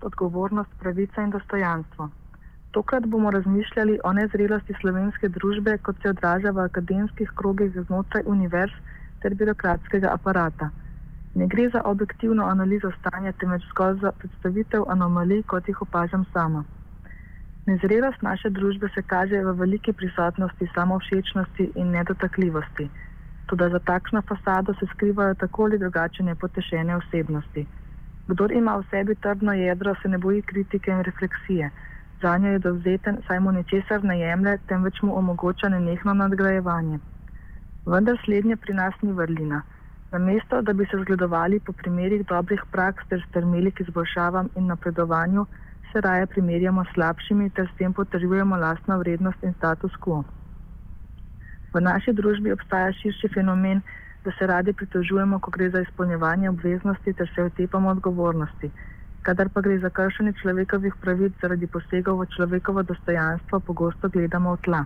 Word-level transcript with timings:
odgovornost, 0.00 0.70
pravica 0.80 1.22
in 1.22 1.30
dostojanstvo. 1.30 2.10
Tokrat 2.70 3.06
bomo 3.06 3.30
razmišljali 3.30 3.98
o 4.04 4.12
nezrelosti 4.12 4.74
slovenske 4.80 5.28
družbe, 5.28 5.78
kot 5.78 5.96
se 6.02 6.10
odraža 6.10 6.50
v 6.50 6.64
akademskih 6.64 7.30
krogih 7.34 7.76
znotraj 7.86 8.22
univerz 8.26 8.72
ter 9.22 9.34
birokratskega 9.34 10.10
aparata. 10.12 10.70
Ne 11.34 11.46
gre 11.46 11.68
za 11.68 11.82
objektivno 11.84 12.46
analizo 12.46 12.90
stanja, 12.98 13.32
temveč 13.32 13.62
zgolj 13.70 14.00
za 14.00 14.12
predstavitev 14.12 14.88
anomalij, 14.88 15.42
kot 15.42 15.68
jih 15.68 15.82
opažam 15.82 16.24
sama. 16.32 16.64
Nezrelost 17.66 18.22
naše 18.22 18.50
družbe 18.50 18.88
se 18.94 19.02
kaže 19.02 19.44
v 19.44 19.54
veliki 19.62 19.92
prisotnosti 19.92 20.68
samovšečnosti 20.74 21.70
in 21.74 21.90
nedotakljivosti. 21.90 22.88
Tudi 23.46 23.70
za 23.70 23.78
takšno 23.78 24.22
fasado 24.28 24.74
se 24.74 24.86
skrivajo 24.94 25.34
tako 25.34 25.64
ali 25.64 25.78
drugače 25.78 26.22
nepotešene 26.22 26.96
osebnosti. 26.96 27.66
Kdor 28.28 28.52
ima 28.52 28.76
v 28.76 28.84
sebi 28.90 29.14
trdno 29.14 29.52
jedro, 29.52 29.94
se 30.02 30.08
ne 30.08 30.18
boji 30.18 30.42
kritike 30.42 30.90
in 30.90 31.02
refleksije. 31.02 31.70
Za 32.22 32.38
njo 32.38 32.52
je 32.52 32.58
dovzeten, 32.58 33.18
saj 33.26 33.40
mu 33.40 33.52
ničesar 33.52 34.04
ne 34.04 34.18
jemlje, 34.20 34.58
temveč 34.68 35.02
mu 35.02 35.18
omogoča 35.18 35.68
nenehno 35.68 36.14
nadgrajevanje. 36.14 36.98
Vendar 37.86 38.16
slednje 38.24 38.56
pri 38.56 38.74
nas 38.74 38.94
ni 39.02 39.12
vrlina. 39.12 39.62
Namesto, 40.12 40.62
da 40.62 40.72
bi 40.72 40.86
se 40.86 40.98
zgledovali 41.00 41.60
po 41.60 41.72
primerih 41.72 42.26
dobrih 42.26 42.62
praks 42.72 43.08
ter 43.08 43.24
strmeli 43.28 43.70
k 43.70 43.80
izboljšavam 43.80 44.48
in 44.56 44.66
napredovanju, 44.66 45.46
se 45.92 46.00
raje 46.00 46.26
primerjamo 46.26 46.84
s 46.84 46.94
slabšimi 46.94 47.50
ter 47.50 47.68
s 47.68 47.76
tem 47.78 47.92
potrjujemo 47.92 48.56
lastno 48.56 48.98
vrednost 48.98 49.42
in 49.42 49.52
status 49.54 49.92
quo. 50.06 50.24
V 51.74 51.80
naši 51.80 52.12
družbi 52.12 52.52
obstaja 52.52 52.92
širši 52.92 53.28
fenomen, 53.34 53.82
da 54.24 54.32
se 54.38 54.46
radi 54.46 54.72
pritožujemo, 54.72 55.38
ko 55.38 55.50
gre 55.50 55.70
za 55.70 55.80
izpolnjevanje 55.80 56.48
obveznosti 56.48 57.12
ter 57.12 57.30
se 57.34 57.42
otepamo 57.42 57.90
odgovornosti. 57.90 58.70
Kadar 59.22 59.48
pa 59.48 59.60
gre 59.60 59.78
za 59.78 59.90
kršenje 59.90 60.32
človekovih 60.40 60.94
pravic 61.00 61.32
zaradi 61.42 61.66
posegov 61.66 62.20
v 62.20 62.26
človekovo 62.36 62.82
dostojanstvo, 62.82 63.60
pogosto 63.60 64.08
gledamo 64.08 64.54
v 64.56 64.60
tla. 64.64 64.84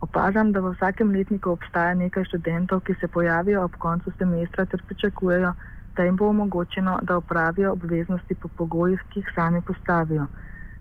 Opažam, 0.00 0.52
da 0.52 0.60
v 0.60 0.72
vsakem 0.74 1.10
letniku 1.14 1.52
obstaja 1.52 1.94
nekaj 1.94 2.24
študentov, 2.24 2.80
ki 2.80 2.94
se 3.00 3.08
pojavijo 3.08 3.64
ob 3.64 3.76
koncu 3.78 4.12
semestra 4.18 4.66
ter 4.66 4.82
pričakujejo, 4.86 5.52
da 5.96 6.04
jim 6.04 6.16
bo 6.16 6.28
omogočeno, 6.28 6.98
da 7.02 7.16
opravijo 7.16 7.72
obveznosti 7.72 8.34
po 8.34 8.48
pogojih, 8.48 9.02
ki 9.10 9.20
jih 9.20 9.32
sami 9.34 9.62
postavijo. 9.62 10.26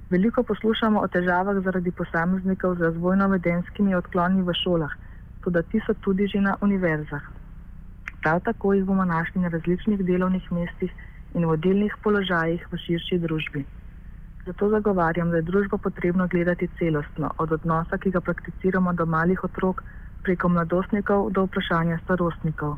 Veliko 0.09 0.44
poslušamo 0.44 1.02
o 1.02 1.08
težavah 1.08 1.59
zaradi 1.63 1.91
posameznikov 1.91 2.75
z 2.75 2.89
razvojno-vedenskimi 2.89 3.95
odkloni 3.95 4.41
v 4.41 4.56
šolah, 4.63 4.94
tudi 5.44 5.63
ti 5.72 5.81
so 5.86 5.94
tudi 5.94 6.28
že 6.28 6.41
na 6.41 6.56
univerzah. 6.61 7.38
Prav 8.22 8.39
tako 8.44 8.73
jih 8.73 8.86
bomo 8.86 9.06
našli 9.06 9.42
na 9.42 9.50
različnih 9.50 10.06
delovnih 10.06 10.52
mestih 10.52 10.92
in 11.34 11.45
vodilnih 11.45 11.95
položajih 12.03 12.66
v 12.72 12.78
širši 12.86 13.20
družbi. 13.25 13.66
Zato 14.45 14.70
zagovarjam, 14.70 15.31
da 15.31 15.38
je 15.38 15.48
družbo 15.52 15.78
potrebno 15.78 16.28
gledati 16.28 16.67
celostno, 16.80 17.31
od 17.38 17.52
odnosa, 17.52 17.97
ki 17.97 18.12
ga 18.12 18.22
prakticiramo 18.22 18.94
do 18.94 19.06
malih 19.06 19.44
otrok, 19.44 19.84
preko 20.23 20.50
mladostnikov 20.50 21.31
do 21.31 21.45
vprašanja 21.47 22.00
starostnikov. 22.03 22.78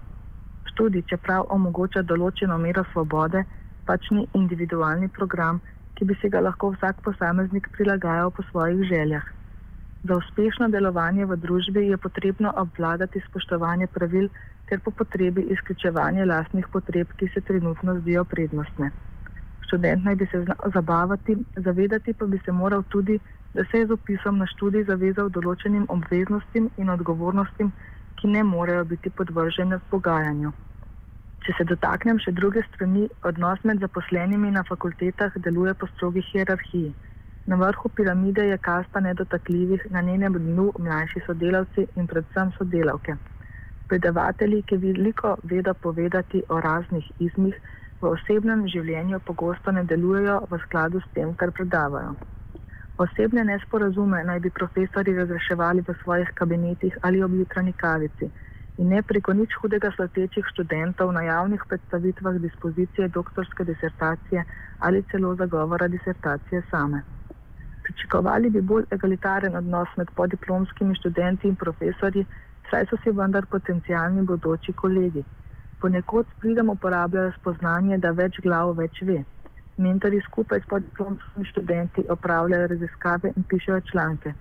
Študij, 0.71 1.07
čeprav 1.09 1.49
omogoča 1.49 2.01
določeno 2.01 2.57
mero 2.57 2.83
svobode, 2.93 3.43
pač 3.85 4.11
ni 4.11 4.27
individualni 4.37 5.09
program, 5.09 5.61
ki 5.95 6.05
bi 6.05 6.17
se 6.21 6.29
ga 6.29 6.41
lahko 6.41 6.73
vsak 6.75 7.01
posameznik 7.07 7.69
prilagajal 7.77 8.31
po 8.31 8.43
svojih 8.51 8.83
željah. 8.89 9.25
Za 10.03 10.17
uspešno 10.17 10.69
delovanje 10.73 11.25
v 11.25 11.37
družbi 11.37 11.87
je 11.87 11.97
potrebno 11.97 12.53
obvladati 12.57 13.21
spoštovanje 13.29 13.87
pravil 13.87 14.29
ter 14.71 14.79
po 14.79 14.91
potrebi 14.91 15.41
izključevanje 15.53 16.25
lastnih 16.25 16.67
potreb, 16.71 17.09
ki 17.19 17.27
se 17.33 17.41
trenutno 17.47 17.95
zdijo 17.99 18.23
prednostne. 18.33 18.91
Študent 19.67 20.05
naj 20.07 20.15
bi 20.15 20.27
se 20.31 20.39
znal 20.43 20.71
zabavati, 20.73 21.35
zavedati 21.65 22.13
pa 22.13 22.25
bi 22.25 22.39
se 22.45 22.51
moral 22.51 22.83
tudi, 22.83 23.17
da 23.53 23.65
se 23.71 23.81
je 23.81 23.87
z 23.87 23.91
opisom 23.91 24.37
na 24.39 24.47
študij 24.47 24.85
zavezal 24.87 25.29
določenim 25.37 25.89
obveznostim 25.95 26.69
in 26.77 26.91
odgovornostim, 26.93 27.71
ki 28.21 28.31
ne 28.35 28.43
morejo 28.43 28.85
biti 28.93 29.11
podvržene 29.19 29.79
pogajanju. 29.89 30.51
Če 31.43 31.57
se 31.57 31.67
dotaknem 31.73 32.21
še 32.23 32.31
druge 32.37 32.63
strani, 32.69 33.09
odnos 33.27 33.63
med 33.67 33.83
zaposlenimi 33.83 34.53
na 34.55 34.63
fakultetah 34.69 35.35
deluje 35.47 35.73
po 35.73 35.89
strogi 35.91 36.23
hierarhiji. 36.29 36.93
Na 37.51 37.59
vrhu 37.59 37.91
piramide 37.97 38.47
je 38.47 38.61
kasta 38.69 39.03
nedotakljivih, 39.03 39.87
na 39.91 40.05
njenem 40.11 40.39
dnu 40.47 40.71
mlajši 40.79 41.25
sodelavci 41.27 41.87
in 41.97 42.07
predvsem 42.07 42.55
sodelavke. 42.59 43.17
Predavatelji, 43.91 44.63
ki 44.63 44.77
veliko 44.79 45.33
vedo 45.51 45.73
povedati 45.73 46.39
o 46.49 46.59
raznih 46.63 47.07
izmih, 47.19 47.55
v 48.01 48.11
osebnem 48.15 48.61
življenju 48.73 49.17
pogosto 49.27 49.71
ne 49.75 49.81
delujejo 49.83 50.37
v 50.51 50.59
skladu 50.65 51.01
s 51.01 51.09
tem, 51.17 51.33
kar 51.41 51.51
predavajo. 51.57 52.13
Osebne 53.03 53.43
nesporazume 53.49 54.21
naj 54.29 54.39
bi 54.45 54.51
profesori 54.59 55.15
razreševali 55.17 55.83
v 55.87 55.95
svojih 56.03 56.31
kabinetih 56.39 56.95
ali 57.01 57.23
ob 57.25 57.35
jutranji 57.35 57.73
kavici 57.83 58.29
in 58.77 58.93
ne 58.93 59.01
preko 59.09 59.35
nič 59.39 59.57
hudega 59.61 59.91
slatečih 59.95 60.47
študentov 60.53 61.11
na 61.17 61.23
javnih 61.27 61.65
predstavitvah 61.67 62.37
dispozicije 62.45 63.09
doktorske 63.17 63.65
disertacije 63.71 64.45
ali 64.87 65.03
celo 65.11 65.33
zagovora 65.35 65.87
disertacije 65.87 66.63
same. 66.71 67.03
Pričakovali 67.83 68.53
bi 68.55 68.61
bolj 68.61 68.87
egalitaren 68.97 69.55
odnos 69.55 69.91
med 69.97 70.15
podiplomskimi 70.15 70.95
študenti 70.95 71.51
in 71.51 71.59
profesori, 71.65 72.25
saj 72.69 72.85
so 72.89 72.97
si 73.03 73.11
vendar 73.11 73.45
potencijalni 73.45 74.21
bodoči 74.21 74.73
kolegi. 74.73 75.23
Ponekod 75.81 76.27
s 76.27 76.39
pridem 76.39 76.69
uporabljajo 76.69 77.31
spoznanje, 77.39 77.97
da 77.97 78.11
več 78.11 78.37
glav 78.43 78.75
več 78.77 79.01
ve. 79.01 79.23
Mentori 79.77 80.21
skupaj 80.27 80.61
s 80.61 80.69
podiplomskimi 80.69 81.45
študenti 81.45 82.05
opravljajo 82.09 82.67
raziskave 82.73 83.33
in 83.35 83.43
pišejo 83.43 83.81
članke. 83.91 84.33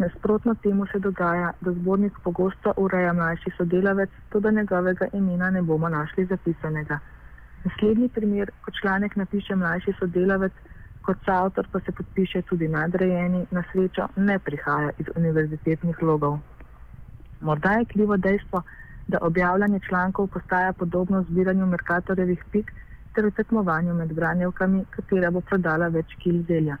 Nasprotno 0.00 0.54
temu 0.62 0.86
se 0.86 0.98
dogaja, 0.98 1.52
da 1.60 1.72
zbornik 1.72 2.18
pogosto 2.24 2.72
ureja 2.76 3.12
mlajši 3.12 3.50
sodelavec, 3.56 4.10
to 4.28 4.40
da 4.40 4.50
njegovega 4.50 5.08
imena 5.12 5.50
ne 5.50 5.62
bomo 5.62 5.88
našli 5.88 6.24
zapisanega. 6.26 6.98
Naslednji 7.64 8.08
primer, 8.08 8.50
ko 8.64 8.72
članek 8.80 9.16
napiše 9.16 9.56
mlajši 9.56 9.92
sodelavec, 9.98 10.52
kot 11.02 11.28
avtor 11.28 11.68
pa 11.72 11.80
se 11.80 11.92
podpiše 11.92 12.42
tudi 12.42 12.68
nadrejeni, 12.68 13.46
na 13.50 13.62
srečo 13.72 14.08
ne 14.16 14.38
prihaja 14.38 14.90
iz 14.98 15.06
univerzitetnih 15.16 16.02
logov. 16.02 16.38
Morda 17.40 17.72
je 17.72 17.84
krivo 17.84 18.16
dejstvo, 18.16 18.62
da 19.08 19.18
objavljanje 19.20 19.80
člankov 19.88 20.26
postaja 20.28 20.72
podobno 20.72 21.22
zbiranju 21.22 21.66
Merkatorjevih 21.66 22.44
pik, 22.52 22.72
ter 23.14 23.26
v 23.26 23.30
tekmovanju 23.30 23.94
med 23.94 24.12
branjevkami, 24.14 24.84
katera 24.90 25.30
bo 25.30 25.40
prodala 25.40 25.88
več 25.88 26.14
kil 26.22 26.42
zelja. 26.48 26.76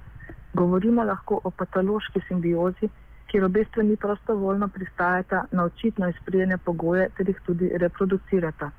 Govorimo 0.54 1.04
lahko 1.04 1.40
o 1.44 1.50
patološki 1.50 2.22
simbiozi, 2.28 2.90
kjer 3.30 3.44
obe 3.46 3.64
strani 3.64 3.96
prostovoljno 3.96 4.68
pristajata 4.68 5.44
na 5.52 5.64
očitno 5.64 6.08
izprijene 6.08 6.58
pogoje 6.58 7.08
ter 7.16 7.28
jih 7.28 7.42
tudi 7.46 7.70
reproducirata. 7.82 8.70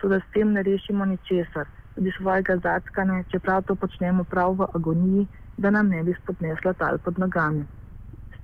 Tudi 0.00 0.20
s 0.20 0.32
tem 0.34 0.52
ne 0.52 0.62
rešimo 0.62 1.04
ničesar, 1.04 1.66
tudi 1.94 2.12
svojega 2.18 2.56
zatkane, 2.64 3.24
čeprav 3.32 3.62
to 3.62 3.76
počnemo 3.76 4.24
prav 4.24 4.54
v 4.58 4.68
agoniji, 4.74 5.26
da 5.56 5.70
nam 5.70 5.88
ne 5.88 6.02
bi 6.02 6.14
spodnesla 6.22 6.72
tal 6.72 6.98
pod 6.98 7.18
nogami. 7.18 7.66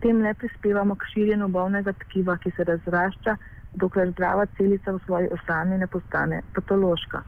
Tem 0.05 0.19
ne 0.21 0.35
prispevamo 0.35 0.95
k 1.01 1.07
širjenju 1.15 1.47
bolnega 1.49 1.93
tkiva, 2.01 2.35
ki 2.37 2.51
se 2.57 2.65
razrašča, 2.69 3.37
dokler 3.81 4.11
zdrava 4.11 4.45
celica 4.59 4.93
v 4.93 5.01
svoji 5.07 5.31
osami 5.33 5.79
ne 5.81 5.87
postane 5.87 6.43
patološka. 6.55 7.23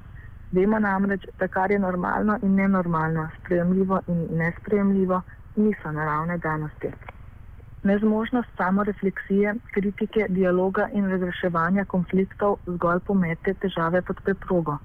Vemo 0.53 0.79
namreč, 0.79 1.25
da 1.41 1.49
kar 1.49 1.73
je 1.73 1.79
normalno 1.79 2.37
in 2.43 2.53
nenormalno, 2.61 3.25
sprejemljivo 3.39 4.01
in 4.13 4.21
nesprejemljivo, 4.43 5.23
niso 5.57 5.93
naravne 5.93 6.37
danosti. 6.39 6.93
Nezmožnost 7.83 8.53
samorefleksije, 8.61 9.55
kritike, 9.73 10.27
dialoga 10.29 10.89
in 10.93 11.09
razreševanja 11.11 11.85
konfliktov 11.85 12.59
zgolj 12.67 13.01
pomete 13.09 13.55
težave 13.65 14.03
pod 14.03 14.21
preprogo. 14.29 14.77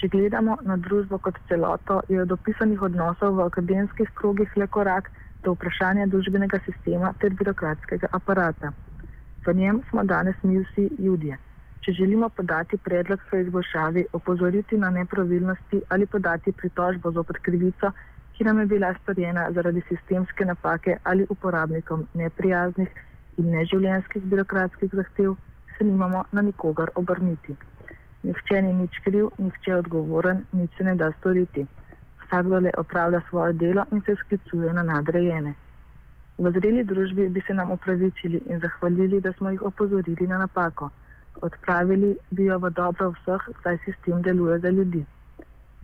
Če 0.00 0.08
gledamo 0.08 0.58
na 0.66 0.76
družbo 0.76 1.18
kot 1.18 1.38
celoto, 1.48 2.02
je 2.08 2.22
od 2.22 2.32
opisanih 2.32 2.82
odnosov 2.82 3.38
v 3.38 3.46
akademskih 3.46 4.14
krogih 4.18 4.56
le 4.56 4.66
korak 4.66 5.10
do 5.44 5.52
vprašanja 5.54 6.06
družbenega 6.06 6.60
sistema 6.64 7.12
ter 7.20 7.34
birokratskega 7.34 8.08
aparata. 8.12 8.72
V 9.46 9.54
njem 9.54 9.80
smo 9.90 10.04
danes 10.04 10.36
mi 10.42 10.58
vsi 10.58 10.88
ljudje. 10.98 11.38
Če 11.80 11.92
želimo 11.92 12.28
podati 12.28 12.76
predlog 12.76 13.20
za 13.30 13.38
izboljšavi, 13.38 14.04
opozoriti 14.12 14.78
na 14.78 14.90
nepravilnosti 14.90 15.80
ali 15.88 16.06
podati 16.06 16.52
pritožbo 16.52 17.10
zopr 17.10 17.38
krivico, 17.42 17.92
ki 18.36 18.44
nam 18.44 18.60
je 18.60 18.66
bila 18.66 18.94
storjena 19.02 19.46
zaradi 19.52 19.82
sistemske 19.88 20.44
napake 20.44 20.96
ali 21.04 21.26
uporabnikom 21.28 22.06
neprijaznih 22.14 22.88
in 23.38 23.50
neživljenskih 23.50 24.22
birokratskih 24.22 24.90
zahtev, 24.92 25.34
se 25.78 25.84
nimamo 25.84 26.24
na 26.32 26.42
nikogar 26.42 26.90
obrniti. 26.94 27.56
Nihče 28.22 28.62
ni 28.62 28.72
nič 28.72 28.98
kriv, 29.04 29.30
nihče 29.38 29.70
je 29.70 29.76
odgovoren, 29.76 30.44
nič 30.52 30.76
se 30.76 30.84
ne 30.84 30.94
da 30.94 31.12
storiti. 31.18 31.66
Vsakdo 32.30 32.60
le 32.60 32.70
opravlja 32.78 33.20
svoje 33.28 33.52
delo 33.52 33.84
in 33.92 34.00
se 34.06 34.14
sklicuje 34.14 34.72
na 34.72 34.82
nadrejene. 34.82 35.54
V 36.38 36.52
zreli 36.54 36.84
družbi 36.84 37.28
bi 37.28 37.42
se 37.46 37.54
nam 37.54 37.70
opravičili 37.70 38.42
in 38.46 38.60
zahvalili, 38.60 39.20
da 39.20 39.32
smo 39.32 39.50
jih 39.50 39.62
opozorili 39.62 40.26
na 40.26 40.38
napako 40.38 40.90
odpravili 41.42 42.16
bi 42.30 42.44
jo 42.44 42.58
v 42.58 42.70
dobro 42.70 43.10
vseh, 43.10 43.48
saj 43.62 43.78
sistem 43.84 44.22
deluje 44.22 44.58
za 44.58 44.70
ljudi. 44.70 45.04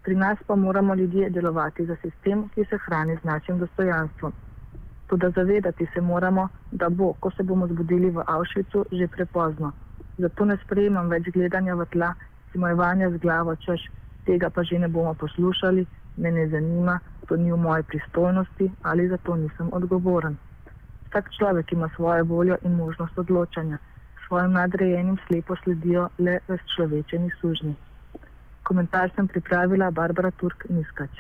Pri 0.03 0.15
nas 0.15 0.39
pa 0.47 0.57
moramo 0.57 0.95
ljudje 0.95 1.31
delovati 1.31 1.87
za 1.87 1.97
sistem, 2.03 2.49
ki 2.55 2.65
se 2.65 2.79
hrani 2.79 3.17
z 3.17 3.25
našim 3.25 3.59
dostojanstvom. 3.59 4.33
Tudi 5.07 5.27
zavedati 5.37 5.87
se 5.95 6.01
moramo, 6.01 6.49
da 6.73 6.89
bo, 6.89 7.13
ko 7.21 7.31
se 7.31 7.43
bomo 7.43 7.67
zbudili 7.67 8.11
v 8.11 8.23
Avšvicu, 8.27 8.85
že 8.93 9.09
prepozno. 9.09 9.73
Zato 10.19 10.45
ne 10.45 10.57
sprejemam 10.65 11.09
več 11.09 11.31
gledanja 11.35 11.75
v 11.75 11.87
tla, 11.87 12.15
simojevanja 12.53 13.11
z 13.11 13.19
glavo, 13.19 13.57
češ 13.57 13.91
tega 14.27 14.51
pa 14.51 14.63
že 14.63 14.79
ne 14.79 14.89
bomo 14.89 15.15
poslušali, 15.15 15.87
me 16.17 16.31
ne 16.31 16.49
zanima, 16.49 16.99
to 17.29 17.37
ni 17.37 17.53
v 17.53 17.57
moji 17.57 17.83
pristojnosti 17.83 18.71
ali 18.83 19.09
za 19.09 19.17
to 19.17 19.37
nisem 19.37 19.69
odgovoren. 19.73 20.37
Vsak 21.09 21.31
človek 21.39 21.73
ima 21.73 21.89
svojo 21.97 22.25
voljo 22.25 22.57
in 22.63 22.73
možnost 22.73 23.19
odločanja, 23.19 23.79
svojim 24.27 24.53
nadrejenim 24.53 25.19
slepo 25.27 25.57
sledijo 25.57 26.09
le 26.19 26.39
razčlovečeni 26.49 27.31
sužni. 27.41 27.75
Komentar 28.63 29.11
sem 29.17 29.29
pripravila 29.29 29.91
Barbara 29.91 30.31
Turk-Niskač. 30.31 31.11